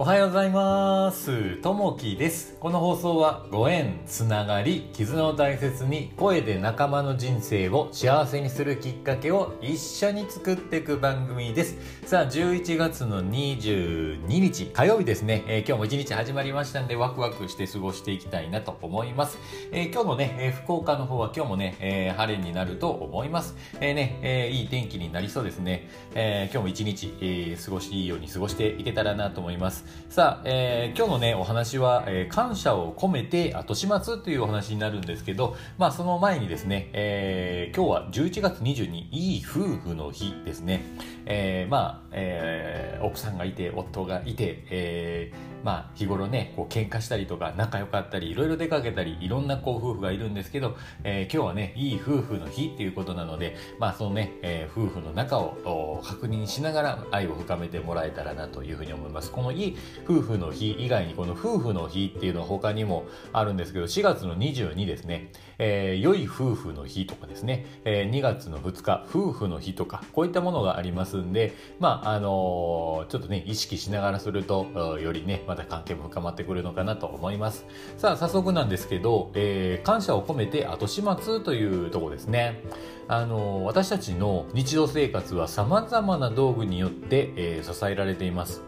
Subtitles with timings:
[0.00, 1.56] おはようございます。
[1.56, 2.56] ともきです。
[2.60, 11.78] この放送はご縁、つながり、絆を大切に声で仲間の人生を幸せにするきっかけを一緒に作っていく番組です。
[12.06, 15.42] さあ、11月の22日火曜日ですね。
[15.48, 19.36] えー今日も一日始まりましたんでワクワクして過ごしていきたいなと思います。
[19.72, 23.56] えー今日のね、えー福岡の方は今日もね、え晴れになると思います。
[23.80, 25.88] えね、えいい天気になりそうですね。
[26.14, 29.87] え今日も一日、え過ごしいいように過ごしていけたらなと思います。
[30.08, 40.82] さあ、えー今日のね、お話は、えー感謝を込めて後始末というお話になるんですけど、まあその前にですね、えー今日は11月22日、いい夫婦の日ですね。
[41.26, 59.30] えーまあ、えー奥さんがいて、夫がいて、えーまあ日頃ね、こう喧嘩したりとか仲良かったり、いろいろ出かけたり、いろんなこう夫婦がいるんですけど、えー今日はね、いい夫婦の日っていうことなので、まあそのね、えー夫婦の仲を確認しながら愛を深めてもらえたらなというふうに思います。
[59.30, 71.07] このいい夫婦の日以外にこの夫婦の日っていうのは他にもあるんですけど、4月の22ですね、えー良い夫婦の日とかですね、えー2月の2日、夫婦の日とか、こういったものがあります。
[71.08, 74.66] すんで、まあ、あのーちょっとね、意識しながらすると、
[75.00, 77.66] よりね、また関係も深まってくるのかなと思います。
[77.96, 82.62] さあ、早速なんですけど、えー感謝を込めて後始末というとこですね。
[83.08, 88.62] あのー私たちの日常生活は様々な道具によって、え支えられています。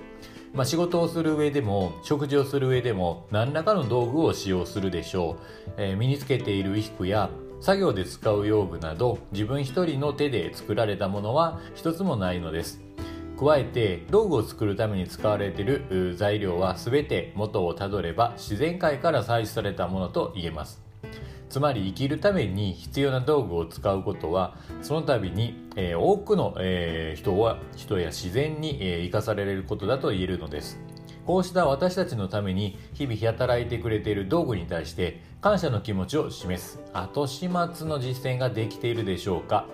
[0.53, 5.37] まあ、仕事をする上でも食事をする上でも何らかの道具を使用するでしょ
[5.69, 7.31] う、えー身につけている衣服や
[7.61, 12.81] 作業で使う用具など自分一人の手で作られたものは一つもないのです。
[13.39, 20.83] 加えて道具を作るために使われている材料は全て元をたどれば自然界から採取されたものと言えます。
[21.49, 26.55] つまり生きるために必要な道具を使うことはその度に、多くの、
[27.17, 30.79] 人は人や自然に、生かされることだと言えるのです。
[31.31, 39.69] こうした私たちのために日々働いてくれている道具に対して感謝の気持ちを示す後始末の実践ができているでしょうか。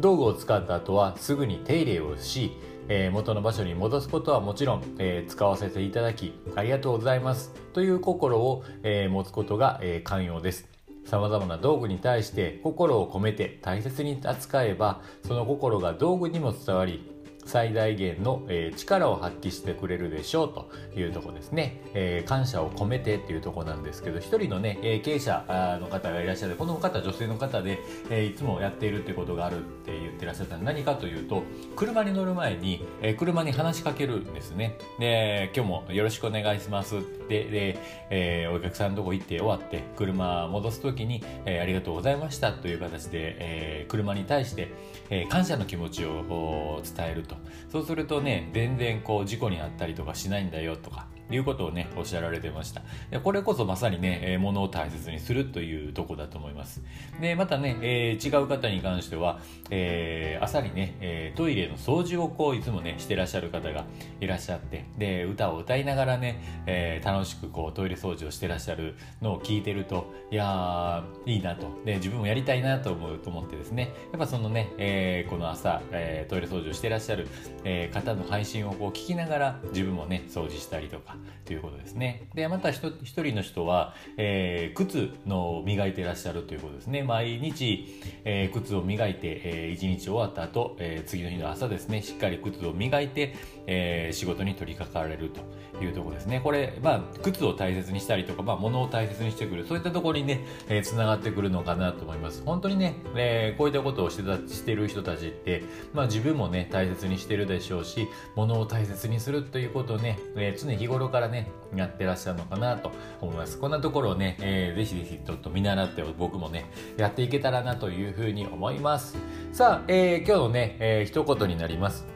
[0.00, 2.52] 道具を使った後はすぐに手入れをし、
[2.88, 10.66] えー元の場所に戻すことはもちろん、えー使わせていただきありがとうございますという心を、えー持つことが、えー寛容です。
[11.04, 17.04] 様々な道具に対して心を込めて大切に扱えばその心が道具にも伝わり
[17.44, 25.44] 最大限の、え力を発揮してくれるでしょうというとこですね、え感謝を込めてっていうとこなんですけど一人のね、え経営者
[25.80, 31.42] の方がいらっしゃるこの方女性の方で、えいつもやっているってことがあるって言ってらっしゃったの何かというと
[31.76, 34.78] 車に乗る前に、え車に話しかけるんですね。
[34.98, 37.78] で今日もよろしくお願いしますってで、
[38.10, 44.68] えお客さんのとこ行って終わって車戻す時に、えありがとうございましたという形で、え車に対して、
[45.10, 47.31] え感謝の気持ちを伝えると
[47.70, 52.82] そうするとね全然こう事故に遭ったりとかしないんだよとかいうことをねおっしゃられてました。
[53.20, 56.82] これこそまさにね、えー物を大切にするというとこだと思います。
[57.20, 63.84] でまたね、えー違う方に関しては、えー朝にね、えトイレの掃除をこういつもねしてらっしゃる方が
[64.20, 71.66] いらっしゃってで歌を歌いながらね、え楽しくこうトイレ掃除をしてらっしゃるのを聞いてるといやーいいなと。
[71.84, 77.28] で自分もやりたいなと思うと思ってですねやっぱそのね、えこの朝、えトイレ掃除をしてらっしゃる、
[77.64, 82.28] え方の配信をこう聞きながら自分もね掃除したりとかということですね。
[82.34, 87.02] でまた一人の人は、えー靴の磨いてらっしゃるということですね。
[87.02, 87.86] 毎日、
[88.24, 92.02] えー靴を磨いて、えー一日終わった後、えー次の日の朝ですね。
[92.02, 93.34] しっかり靴を磨いて、
[93.66, 95.40] えー仕事に取り掛かられると
[95.84, 96.40] いうところですね。
[96.42, 102.42] これ、まあ、靴を大切にしたりとか、まあ、物を大切にしてくるそういったところにね、えー、がってくるのかなと思います。
[102.44, 105.62] 本当にね、えーこういったことをしてたしてる人たちって、
[105.92, 112.90] まあ、自分もね大切にしてるでしょうし物を大切にするということをね、えー常日頃からねやってらっしゃるのかなと
[113.20, 113.58] 思います。
[113.58, 119.16] こんなところをね、えーぜひぜひちょっと見習って僕もねやっていけたらなというふうに思います。
[119.52, 122.06] さあ、えー今日のね、えー一言になります。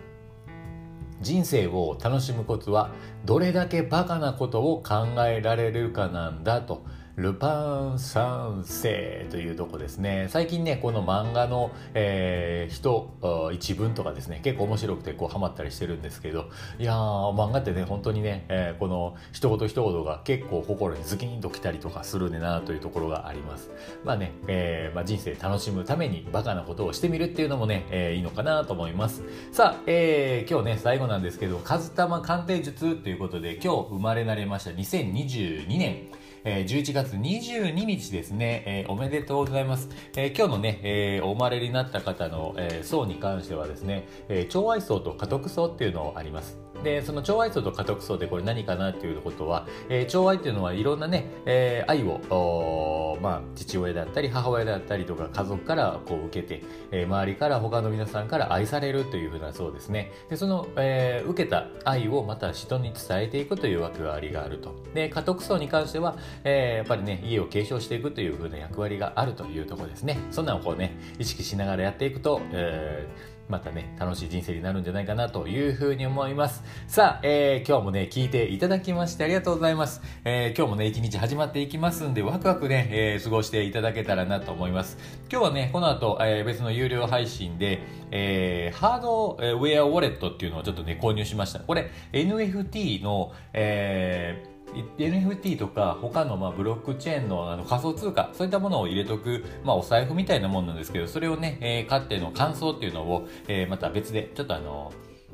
[1.20, 2.90] 人生を楽しむコツは
[3.24, 6.84] どれだけバカなことを考えられるかなんだと。
[7.16, 10.26] ルパン三世というとこですね。
[10.28, 13.16] 最近ねこの漫画の、えー人
[13.52, 16.96] 一文とかですね結構面白くてこうハマったりしてるんですけどいやー
[17.32, 23.70] 漫画ってね本当にね、えーこの一言一言が結構心にズキンときたりとかするねなというところがあります。
[24.04, 29.22] まあね、えーまあ、人生楽しむためにバカなことをしてみるっていうのもね、えーいいのかなと思います。
[29.52, 34.70] さあ、えー今日ね最後なんですけど「カズタマ鑑定術」ということで今日生まれなれました。
[34.72, 36.08] 2022年
[36.48, 39.88] えー11月22日ですね、えーおめでとうございます。
[40.16, 46.56] えー今日のね、えーお生まれになった方の、えー層に関してはですね、えー、寵愛層と家督層っていうのがあります。
[46.82, 60.12] でその寵愛層と家督層でこれ何かなっていうことは、えー、寵愛っていうのはいろんなね、えー、愛をまあ、父親だったり母親だったりとか家族からこう受けて、えー、周りから他の皆さんから愛されるというふうなそうですね。
[60.28, 64.74] でその、えー、受けた愛をまた人に伝えていくという役割があると。
[64.94, 70.18] で家督層に関しては、えー、やっぱりね家を継承していくというふうな役割があるというところですね。
[70.30, 76.64] そんなのをこうね意識しながらやっていくと、えーまたね、楽しい人生になるんじゃないかなというふうに思います。
[76.88, 80.02] さあ、えー、今日もね、聞いていただきましてありがとうございます。
[80.24, 84.98] えー、今日もね、一日始まっていきますんで、ワクワクね、えー、過ごしていただけたらなと思います。
[85.30, 91.60] 今日はね、この後、えー、別の有料配信で、えー、ハードウェアウォレットっていうのをちょっとね、購入しました。
[91.60, 94.55] これ、NFT の、えー
[94.98, 104.92] NFT とか他のまブロックチェーンのあの仮想通貨そういったものを入れとく、まあ、お財布みたいなもんなんですけどそれをね、えー、買っての感想っていうのを、えー、また別でちょっとあの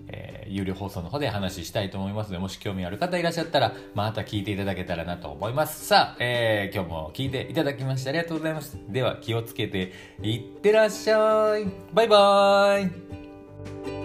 [0.09, 5.87] えー、有料放送の方で話したいと思いますので、もし興味ある方いらっしゃったら、また聞いていただけたらなと思います。
[5.87, 8.79] さあ、えー、今日も聞いていただきましてありがとうございます。
[8.89, 9.93] では、気をつけて
[10.23, 11.67] いってらっしゃい。
[11.93, 14.02] バイバーイ。